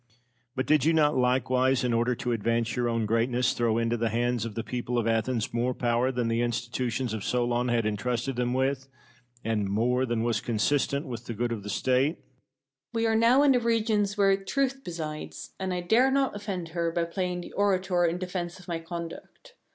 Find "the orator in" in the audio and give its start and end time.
17.41-18.17